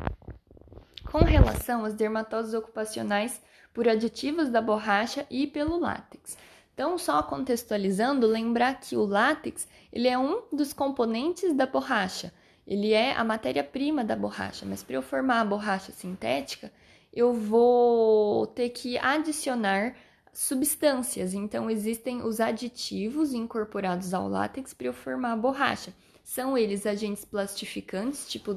Com 1.11 1.25
relação 1.25 1.85
às 1.85 1.95
dermatoses 1.95 2.55
ocupacionais 2.55 3.41
por 3.75 3.89
aditivos 3.89 4.49
da 4.49 4.61
borracha 4.61 5.27
e 5.29 5.45
pelo 5.45 5.77
látex. 5.79 6.39
Então, 6.73 6.97
só 6.97 7.21
contextualizando, 7.21 8.29
lembrar 8.29 8.79
que 8.79 8.97
o 8.97 9.05
látex 9.05 9.67
ele 9.93 10.07
é 10.07 10.17
um 10.17 10.43
dos 10.53 10.73
componentes 10.73 11.53
da 11.53 11.67
borracha. 11.67 12.33
Ele 12.65 12.93
é 12.93 13.13
a 13.13 13.25
matéria-prima 13.25 14.05
da 14.05 14.15
borracha, 14.15 14.65
mas 14.65 14.85
para 14.85 14.95
eu 14.95 15.03
formar 15.03 15.41
a 15.41 15.45
borracha 15.45 15.91
sintética, 15.91 16.73
eu 17.13 17.35
vou 17.35 18.47
ter 18.47 18.71
que 18.71 18.97
adicionar 18.97 19.97
substâncias. 20.33 21.35
Então, 21.35 21.69
existem 21.69 22.23
os 22.23 22.39
aditivos 22.39 23.35
incorporados 23.35 24.15
ao 24.15 24.29
látex 24.29 24.73
para 24.73 24.87
eu 24.87 24.93
formar 24.93 25.33
a 25.33 25.37
borracha. 25.37 25.93
São 26.23 26.57
eles 26.57 26.87
agentes 26.87 27.25
plastificantes, 27.25 28.29
tipo 28.29 28.57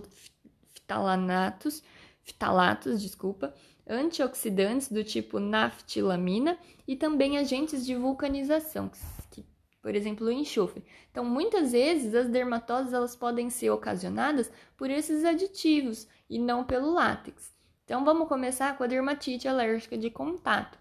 ftalanatos, 0.75 1.81
ftalatos, 2.23 3.01
desculpa, 3.01 3.53
antioxidantes 3.87 4.89
do 4.89 5.03
tipo 5.03 5.39
naftilamina 5.39 6.57
e 6.87 6.95
também 6.95 7.37
agentes 7.37 7.85
de 7.85 7.95
vulcanização, 7.95 8.89
que, 9.31 9.45
por 9.81 9.93
exemplo, 9.95 10.27
o 10.27 10.31
enxofre. 10.31 10.83
Então, 11.11 11.25
muitas 11.25 11.73
vezes 11.73 12.15
as 12.15 12.29
dermatoses 12.29 12.93
elas 12.93 13.15
podem 13.15 13.49
ser 13.49 13.69
ocasionadas 13.69 14.51
por 14.77 14.89
esses 14.89 15.25
aditivos 15.25 16.07
e 16.29 16.39
não 16.39 16.63
pelo 16.63 16.93
látex. 16.93 17.53
Então, 17.83 18.05
vamos 18.05 18.27
começar 18.27 18.77
com 18.77 18.83
a 18.83 18.87
dermatite 18.87 19.47
alérgica 19.47 19.97
de 19.97 20.09
contato. 20.09 20.79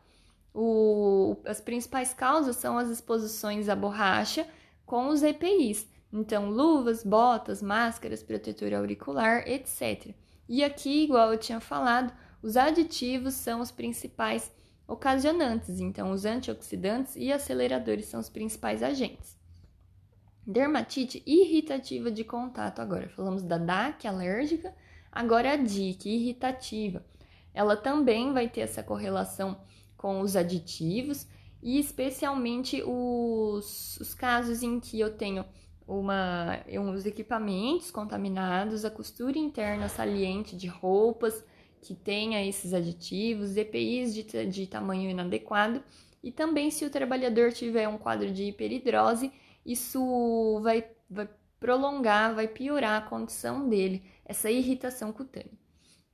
O, 0.55 1.37
as 1.45 1.61
principais 1.61 2.13
causas 2.15 2.57
são 2.57 2.79
as 2.79 2.89
exposições 2.89 3.69
à 3.69 3.75
borracha 3.75 4.47
com 4.87 5.09
os 5.09 5.23
EPIs. 5.23 5.91
Então, 6.13 6.51
luvas, 6.51 7.03
botas, 7.03 7.63
máscaras, 7.63 8.23
protetor 8.23 8.75
auricular, 8.75 9.49
etc. 9.49 10.15
E 10.53 10.63
aqui, 10.63 11.05
igual 11.05 11.33
eu 11.33 11.39
tinha 11.39 11.61
falado, 11.61 12.13
os 12.43 12.59
aditivos 12.59 13.33
são 13.33 13.63
os 13.63 13.71
principais 13.71 14.53
ocasionantes, 14.87 15.81
então 15.81 16.11
os 16.11 16.27
antioxidantes 16.27 17.17
e 17.17 17.33
aceleradores 17.33 18.05
são 18.05 18.21
os 18.21 18.29
principais 18.29 18.83
agentes. 18.83 19.35
Dermatite 20.47 21.23
irritativa 21.25 22.11
de 22.11 22.23
contato 22.23 22.81
agora. 22.81 23.09
Falamos 23.09 23.43
da 23.43 23.57
DAC 23.57 24.07
alérgica, 24.07 24.75
agora 25.11 25.53
a 25.53 25.57
DIC 25.57 26.05
irritativa. 26.05 27.03
Ela 27.55 27.75
também 27.75 28.35
vai 28.35 28.47
ter 28.47 28.61
essa 28.61 28.83
correlação 28.83 29.59
com 29.97 30.21
os 30.21 30.37
aditivos 30.37 31.27
e 31.63 31.79
especialmente 31.79 32.83
os, 32.85 33.99
os 33.99 34.13
casos 34.13 34.63
em 34.63 34.79
que 34.79 35.01
eu 35.01 35.17
tenho 35.17 35.47
uma, 35.87 36.61
uns 36.69 37.07
equipamentos 37.07 37.91
contaminados, 37.91 38.85
a 38.85 38.91
costura 38.91 39.39
interna 39.39 39.89
saliente 39.89 40.57
de 40.57 40.67
roupas 40.67 41.45
que 41.81 41.95
tenha 41.95 42.47
esses 42.47 42.73
aditivos, 42.73 43.57
EPIs 43.57 44.15
de, 44.15 44.47
de 44.47 44.67
tamanho 44.67 45.11
inadequado 45.11 45.83
e 46.23 46.31
também 46.31 46.71
se 46.71 46.85
o 46.85 46.91
trabalhador 46.91 47.53
tiver 47.53 47.89
um 47.89 47.99
quadro 47.99 48.31
de 48.31 48.45
hiperidrose, 48.45 49.33
isso 49.67 50.61
vai, 50.63 50.87
vai 51.11 51.29
prolongar, 51.59 52.35
vai 52.35 52.47
piorar 52.47 53.03
a 53.03 53.09
condição 53.09 53.69
dele, 53.69 54.05
essa 54.25 54.51
irritação 54.51 55.13
cutânea. 55.13 55.51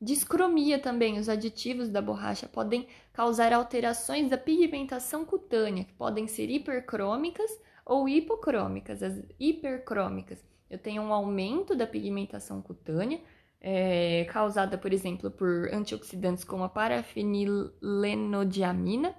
Discromia 0.01 0.79
também, 0.79 1.19
os 1.19 1.29
aditivos 1.29 1.89
da 1.89 2.01
borracha 2.01 2.49
podem 2.49 2.87
causar 3.13 3.53
alterações 3.53 4.31
da 4.31 4.39
pigmentação 4.39 5.25
cutânea, 5.25 5.85
que 5.85 5.93
podem 5.93 6.27
ser 6.27 6.49
hipercrômicas 6.49 7.51
ou 7.89 8.09
hipocrômicas. 8.09 9.03
As 9.03 9.21
hipercrômicas, 9.41 10.39
eu 10.71 10.79
tenho 10.79 11.03
um 11.03 11.13
aumento 11.13 11.75
da 11.75 11.85
pigmentação 11.87 12.63
cutânea, 12.63 13.21
é, 13.61 14.25
causada, 14.31 14.79
por 14.79 14.93
exemplo, 14.93 15.29
por 15.31 15.69
antioxidantes 15.73 16.45
como 16.45 16.63
a 16.63 16.69
parafenilenodiamina, 16.69 19.17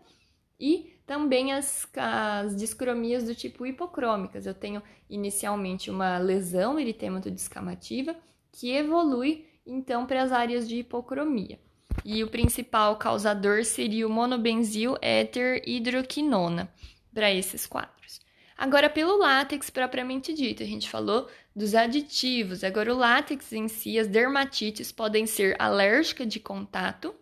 e 0.60 0.94
também 1.06 1.54
as, 1.54 1.88
as 1.96 2.56
discromias 2.56 3.24
do 3.24 3.34
tipo 3.34 3.66
hipocrômicas. 3.66 4.46
Eu 4.46 4.54
tenho 4.54 4.84
inicialmente 5.10 5.90
uma 5.90 6.20
lesão 6.20 6.80
eritêmato 6.80 7.32
descamativa 7.32 8.16
que 8.52 8.72
evolui 8.72 9.48
então 9.66 10.06
para 10.06 10.22
as 10.22 10.32
áreas 10.32 10.68
de 10.68 10.76
hipocromia. 10.78 11.60
E 12.06 12.24
o 12.24 12.30
principal 12.30 12.98
causador 12.98 13.66
seria 13.66 14.06
o 14.06 14.10
monobenzil 14.10 14.96
éter 15.02 15.64
hidroquinona 15.68 16.72
para 17.14 17.34
esses 17.34 17.66
quadros. 17.66 18.29
Agora, 18.60 18.90
pelo 18.90 19.18
látex 19.18 19.70
propriamente 19.70 20.34
dito, 20.34 20.62
a 20.62 20.66
gente 20.66 20.90
falou 20.90 21.30
dos 21.56 21.74
aditivos. 21.74 22.62
Agora, 22.62 22.94
o 22.94 22.98
látex 22.98 23.54
em 23.54 23.70
si, 23.70 23.98
as 23.98 24.06
dermatites 24.06 24.92
podem 24.92 25.26
ser 25.26 25.56
alérgica 25.58 26.26
de 26.26 26.42
contato, 26.42 27.16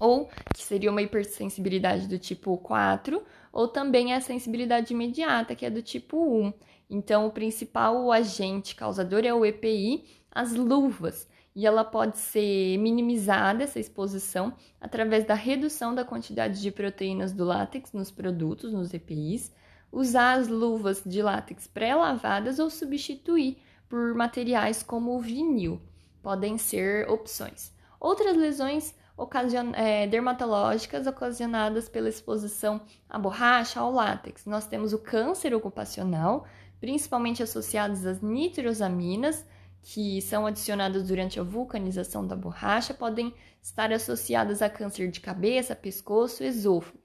ou 0.00 0.26
que 0.54 0.62
seria 0.62 0.90
uma 0.90 1.02
hipersensibilidade 1.02 2.08
do 2.08 2.18
tipo 2.18 2.56
4, 2.56 3.22
ou 3.52 3.68
também 3.68 4.14
a 4.14 4.22
sensibilidade 4.22 4.94
imediata, 4.94 5.54
que 5.54 5.66
é 5.66 5.70
do 5.70 5.82
tipo 5.82 6.16
1. 6.16 6.54
Então, 6.88 7.26
o 7.26 7.30
principal 7.30 8.10
agente 8.10 8.74
causador 8.74 9.26
é 9.26 9.34
o 9.34 9.44
EPI, 9.44 10.06
as 10.30 10.54
luvas, 10.54 11.28
e 11.54 11.66
ela 11.66 11.84
pode 11.84 12.16
ser 12.16 12.78
minimizada, 12.78 13.64
essa 13.64 13.78
exposição, 13.78 14.54
através 14.80 15.26
da 15.26 15.34
redução 15.34 15.94
da 15.94 16.06
quantidade 16.06 16.62
de 16.62 16.70
proteínas 16.70 17.34
do 17.34 17.44
látex 17.44 17.92
nos 17.92 18.10
produtos, 18.10 18.72
nos 18.72 18.94
EPIs, 18.94 19.52
usar 19.90 20.38
as 20.38 20.48
luvas 20.48 21.02
de 21.04 21.22
látex 21.22 21.66
pré-lavadas 21.66 22.58
ou 22.58 22.70
substituir 22.70 23.58
por 23.88 24.14
materiais 24.14 24.82
como 24.82 25.16
o 25.16 25.20
vinil. 25.20 25.80
Podem 26.22 26.58
ser 26.58 27.08
opções. 27.08 27.72
Outras 27.98 28.36
lesões 28.36 28.94
ocasion... 29.16 29.72
é, 29.74 30.06
dermatológicas 30.06 31.06
ocasionadas 31.06 31.88
pela 31.88 32.08
exposição 32.08 32.80
à 33.08 33.18
borracha, 33.18 33.80
ao 33.80 33.90
látex. 33.92 34.46
Nós 34.46 34.66
temos 34.66 34.92
o 34.92 34.98
câncer 34.98 35.54
ocupacional, 35.54 36.46
principalmente 36.80 37.42
associados 37.42 38.06
às 38.06 38.20
nitrosaminas, 38.20 39.44
que 39.82 40.20
são 40.20 40.46
adicionadas 40.46 41.08
durante 41.08 41.40
a 41.40 41.42
vulcanização 41.42 42.26
da 42.26 42.36
borracha, 42.36 42.92
podem 42.92 43.34
estar 43.62 43.92
associadas 43.92 44.60
a 44.60 44.68
câncer 44.68 45.10
de 45.10 45.20
cabeça, 45.20 45.74
pescoço, 45.74 46.44
esôfago. 46.44 46.98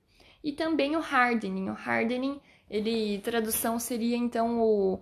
E 0.43 0.51
também 0.51 0.95
o 0.95 0.99
hardening. 0.99 1.69
O 1.69 1.73
hardening, 1.73 2.41
ele 2.69 3.19
tradução 3.19 3.79
seria 3.79 4.17
então 4.17 4.61
o 4.61 4.99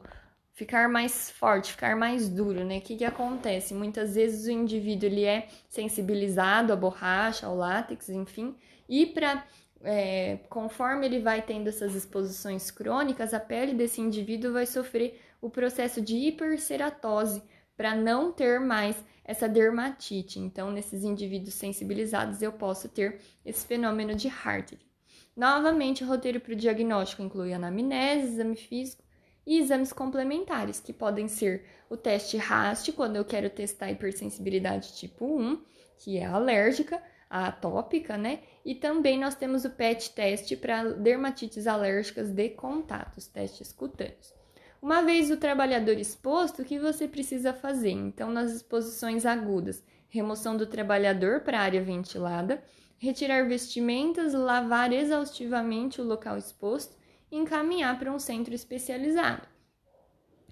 ficar 0.53 0.87
mais 0.87 1.31
forte, 1.31 1.71
ficar 1.71 1.95
mais 1.95 2.29
duro, 2.29 2.63
né? 2.63 2.77
O 2.77 2.81
que, 2.81 2.97
que 2.97 3.05
acontece? 3.05 3.73
Muitas 3.73 4.15
vezes 4.15 4.45
o 4.45 4.51
indivíduo 4.51 5.09
ele 5.09 5.23
é 5.23 5.47
sensibilizado 5.67 6.71
à 6.71 6.75
borracha, 6.75 7.47
ao 7.47 7.55
látex, 7.55 8.09
enfim, 8.09 8.55
e 8.87 9.07
para 9.07 9.43
é, 9.83 10.37
conforme 10.49 11.05
ele 11.05 11.19
vai 11.19 11.41
tendo 11.41 11.67
essas 11.67 11.95
exposições 11.95 12.69
crônicas, 12.69 13.33
a 13.33 13.39
pele 13.39 13.73
desse 13.73 13.99
indivíduo 13.99 14.53
vai 14.53 14.65
sofrer 14.65 15.19
o 15.41 15.49
processo 15.49 16.01
de 16.01 16.15
hiperceratose 16.15 17.41
para 17.75 17.95
não 17.95 18.31
ter 18.31 18.59
mais 18.59 18.95
essa 19.23 19.49
dermatite. 19.49 20.39
Então, 20.39 20.71
nesses 20.71 21.03
indivíduos 21.03 21.55
sensibilizados, 21.55 22.41
eu 22.41 22.51
posso 22.51 22.87
ter 22.89 23.19
esse 23.43 23.65
fenômeno 23.65 24.13
de 24.13 24.27
Hartley. 24.27 24.90
Novamente, 25.35 26.03
o 26.03 26.07
roteiro 26.07 26.39
para 26.39 26.53
o 26.53 26.55
diagnóstico 26.55 27.23
inclui 27.23 27.53
anamnese, 27.53 28.33
exame 28.33 28.55
físico 28.55 29.03
e 29.45 29.59
exames 29.59 29.93
complementares, 29.93 30.79
que 30.79 30.93
podem 30.93 31.27
ser 31.27 31.65
o 31.89 31.97
teste 31.97 32.37
RAST, 32.37 32.91
quando 32.91 33.15
eu 33.15 33.25
quero 33.25 33.49
testar 33.49 33.87
a 33.87 33.91
hipersensibilidade 33.91 34.93
tipo 34.95 35.25
1, 35.25 35.61
que 35.97 36.17
é 36.17 36.25
alérgica, 36.25 37.01
a 37.29 37.47
atópica, 37.47 38.17
né? 38.17 38.39
E 38.65 38.75
também 38.75 39.17
nós 39.17 39.35
temos 39.35 39.63
o 39.63 39.69
PET 39.69 40.11
teste 40.11 40.57
para 40.57 40.83
dermatites 40.83 41.65
alérgicas 41.65 42.29
de 42.29 42.49
contatos, 42.49 43.25
testes 43.27 43.71
cutâneos. 43.71 44.33
Uma 44.81 45.01
vez 45.01 45.31
o 45.31 45.37
trabalhador 45.37 45.97
exposto, 45.97 46.61
o 46.61 46.65
que 46.65 46.77
você 46.77 47.07
precisa 47.07 47.53
fazer? 47.53 47.91
Então, 47.91 48.31
nas 48.31 48.51
exposições 48.51 49.25
agudas, 49.25 49.83
remoção 50.09 50.57
do 50.57 50.65
trabalhador 50.65 51.41
para 51.41 51.59
a 51.59 51.61
área 51.61 51.81
ventilada, 51.81 52.61
retirar 53.01 53.47
vestimentas, 53.47 54.31
lavar 54.35 54.93
exaustivamente 54.93 55.99
o 55.99 56.03
local 56.03 56.37
exposto 56.37 56.95
e 57.31 57.35
encaminhar 57.35 57.97
para 57.97 58.13
um 58.13 58.19
centro 58.19 58.53
especializado. 58.53 59.47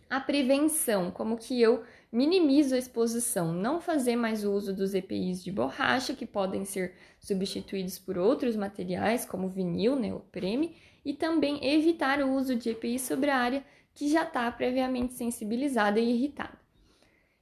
A 0.09 0.19
prevenção, 0.19 1.11
como 1.11 1.37
que 1.37 1.61
eu 1.61 1.83
minimizo 2.11 2.73
a 2.73 2.79
exposição, 2.79 3.53
não 3.53 3.79
fazer 3.79 4.15
mais 4.15 4.43
uso 4.43 4.73
dos 4.73 4.95
EPIs 4.95 5.43
de 5.43 5.51
borracha, 5.51 6.15
que 6.15 6.25
podem 6.25 6.65
ser 6.65 6.95
substituídos 7.19 7.99
por 7.99 8.17
outros 8.17 8.55
materiais, 8.55 9.25
como 9.25 9.47
vinil, 9.47 9.95
neoprene, 9.95 10.75
e 11.05 11.13
também 11.13 11.63
evitar 11.63 12.19
o 12.23 12.33
uso 12.33 12.55
de 12.55 12.71
EPIs 12.71 13.03
sobre 13.03 13.29
a 13.29 13.37
área 13.37 13.63
que 13.93 14.09
já 14.09 14.23
está 14.23 14.51
previamente 14.51 15.13
sensibilizada 15.13 15.99
e 15.99 16.15
irritada. 16.15 16.57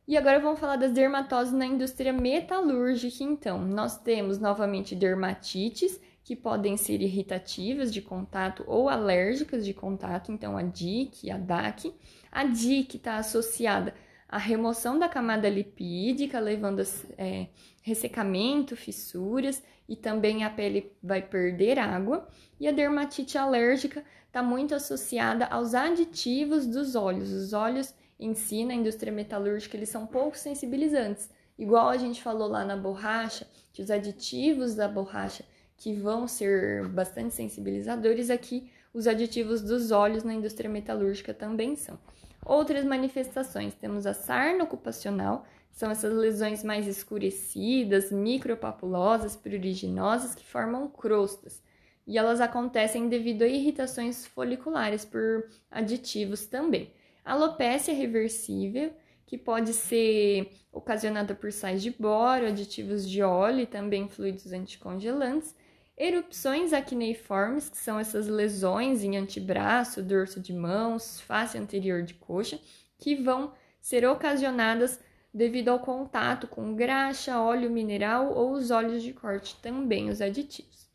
E 0.08 0.16
agora 0.16 0.40
vamos 0.40 0.58
falar 0.58 0.78
das 0.78 0.94
dermatoses 0.94 1.52
na 1.52 1.66
indústria 1.66 2.14
metalúrgica, 2.14 3.26
então. 3.26 3.60
Nós 3.60 3.98
temos 3.98 4.40
novamente 4.40 4.96
dermatites, 4.96 6.00
que 6.24 6.34
podem 6.34 6.78
ser 6.78 7.02
irritativas 7.02 7.94
de 7.94 8.02
contato 8.02 8.64
ou 8.68 8.88
alérgicas 8.88 9.66
de 9.66 9.74
contato, 9.74 10.32
então 10.32 10.58
a 10.58 10.62
DIC, 10.62 11.30
a 11.30 11.38
DAC. 11.38 11.94
A 12.32 12.46
DIC 12.46 12.96
está 12.96 13.18
associada 13.18 13.94
à 14.30 14.38
remoção 14.38 14.98
da 14.98 15.10
camada 15.10 15.50
lipídica, 15.50 16.40
levando 16.40 16.82
a 16.82 16.86
é, 17.18 17.48
ressecamento, 17.82 18.78
fissuras 18.78 19.62
e 19.90 19.96
também 19.96 20.46
a 20.46 20.50
pele 20.50 20.92
vai 21.04 21.22
perder 21.22 21.80
água. 21.80 22.28
E 22.60 22.68
a 22.68 22.72
dermatite 22.72 23.38
alérgica 23.38 24.06
está 24.28 24.42
muito 24.42 24.74
associada 24.74 25.46
aos 25.48 25.74
aditivos 25.74 26.66
dos 26.66 26.96
óleos. 26.96 27.32
Os 27.32 27.52
óleos 27.52 27.94
em 28.20 28.34
si, 28.34 28.66
na 28.66 28.74
indústria 28.74 29.12
metalúrgica, 29.12 29.78
eles 29.78 29.90
são 29.90 30.08
pouco 30.08 30.38
sensibilizantes. 30.38 31.30
Igual 31.58 31.90
a 31.90 31.98
gente 31.98 32.22
falou 32.22 32.48
lá 32.48 32.64
na 32.64 32.76
borracha, 32.76 33.48
que 33.74 33.82
os 33.82 33.92
aditivos 33.92 34.76
da 34.76 34.88
borracha 34.88 35.44
que 35.76 35.94
vão 35.94 36.28
ser 36.28 36.88
bastante 36.88 37.34
sensibilizadores, 37.34 38.30
aqui 38.30 38.72
os 38.94 39.06
aditivos 39.08 39.62
dos 39.62 39.92
óleos 39.92 40.24
na 40.24 40.34
indústria 40.34 40.70
metalúrgica 40.70 41.34
também 41.34 41.76
são. 41.76 42.00
Outras 42.44 42.84
manifestações, 42.84 43.76
temos 43.76 44.08
a 44.08 44.14
sarna 44.14 44.64
ocupacional, 44.64 45.46
são 45.72 45.92
essas 45.92 46.12
lesões 46.12 46.64
mais 46.64 46.88
escurecidas, 46.88 48.12
micropapulosas, 48.12 49.36
pruriginosas, 49.36 50.34
que 50.34 50.44
formam 50.44 50.88
crostas. 50.88 51.62
E 52.08 52.18
elas 52.18 52.42
acontecem 52.42 53.10
devido 53.10 53.44
a 53.44 53.48
irritações 53.48 54.26
foliculares 54.26 55.06
por 55.06 55.48
aditivos 55.70 56.48
também. 56.48 56.92
Alopécia 57.28 57.94
reversível, 57.94 58.94
que 59.26 59.38
pode 59.38 59.74
ser 59.74 60.50
ocasionada 60.72 61.36
por 61.36 61.52
sais 61.52 61.84
de 61.84 61.92
boro, 61.92 62.48
aditivos 62.48 63.08
de 63.08 63.22
óleo 63.22 63.60
e 63.60 63.66
também 63.66 64.08
fluidos 64.08 64.54
anticongelantes. 64.54 65.54
Erupções 65.98 66.72
acneiformes, 66.72 67.70
que 67.70 67.78
são 67.78 68.00
essas 68.00 68.28
lesões 68.28 69.04
em 69.04 69.18
antebraço, 69.18 70.02
dorso 70.02 70.40
de 70.40 70.54
mãos, 70.54 71.20
face 71.20 71.58
anterior 71.58 72.02
de 72.02 72.14
coxa, 72.14 72.62
que 72.98 73.14
vão 73.14 73.52
ser 73.82 74.08
ocasionadas 74.08 74.98
devido 75.34 75.68
ao 75.68 75.80
contato 75.80 76.48
com 76.48 76.74
graxa, 76.76 77.42
óleo 77.42 77.70
mineral 77.70 78.32
ou 78.34 78.54
os 78.54 78.72
óleos 78.72 79.04
de 79.04 79.12
corte, 79.12 79.58
também 79.62 80.10
os 80.10 80.22
aditivos. 80.22 80.88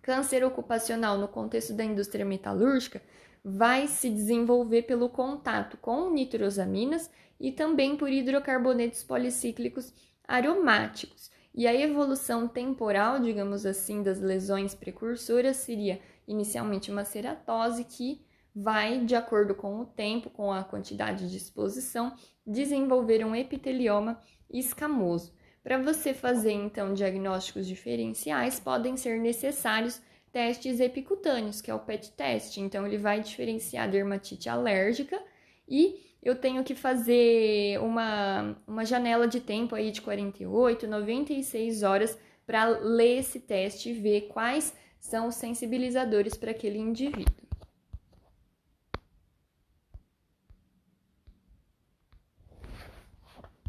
Câncer 0.00 0.42
ocupacional 0.42 1.18
no 1.18 1.28
contexto 1.28 1.74
da 1.74 1.84
indústria 1.84 2.24
metalúrgica 2.24 3.02
vai 3.44 3.86
se 3.86 4.08
desenvolver 4.08 4.82
pelo 4.82 5.08
contato 5.10 5.76
com 5.76 6.10
nitrosaminas 6.10 7.10
e 7.38 7.52
também 7.52 7.96
por 7.96 8.08
hidrocarbonetos 8.08 9.02
policíclicos 9.02 9.92
aromáticos, 10.26 11.30
e 11.54 11.66
a 11.66 11.74
evolução 11.74 12.48
temporal, 12.48 13.20
digamos 13.20 13.64
assim, 13.64 14.02
das 14.02 14.18
lesões 14.18 14.74
precursoras 14.74 15.58
seria 15.58 16.00
inicialmente 16.26 16.90
uma 16.90 17.04
ceratose 17.04 17.84
que 17.84 18.24
vai, 18.54 19.04
de 19.04 19.14
acordo 19.14 19.54
com 19.54 19.80
o 19.80 19.86
tempo, 19.86 20.30
com 20.30 20.50
a 20.50 20.64
quantidade 20.64 21.30
de 21.30 21.36
exposição, 21.36 22.14
desenvolver 22.46 23.24
um 23.24 23.36
epitelioma 23.36 24.20
escamoso. 24.50 25.32
Para 25.62 25.78
você 25.78 26.12
fazer 26.12 26.52
então 26.52 26.92
diagnósticos 26.92 27.66
diferenciais, 27.66 28.58
podem 28.58 28.96
ser 28.96 29.20
necessários 29.20 30.00
testes 30.34 30.80
epicutâneos, 30.80 31.60
que 31.60 31.70
é 31.70 31.74
o 31.74 31.78
PET 31.78 32.10
teste. 32.10 32.60
Então 32.60 32.84
ele 32.84 32.98
vai 32.98 33.20
diferenciar 33.20 33.88
dermatite 33.88 34.48
alérgica 34.48 35.22
e 35.68 36.00
eu 36.20 36.34
tenho 36.34 36.64
que 36.64 36.74
fazer 36.74 37.78
uma, 37.80 38.56
uma 38.66 38.84
janela 38.84 39.28
de 39.28 39.38
tempo 39.38 39.76
aí 39.76 39.92
de 39.92 40.02
48, 40.02 40.88
96 40.88 41.84
horas 41.84 42.18
para 42.44 42.66
ler 42.66 43.20
esse 43.20 43.38
teste 43.38 43.90
e 43.90 43.92
ver 43.92 44.22
quais 44.22 44.74
são 44.98 45.28
os 45.28 45.36
sensibilizadores 45.36 46.34
para 46.34 46.50
aquele 46.50 46.78
indivíduo. 46.78 47.43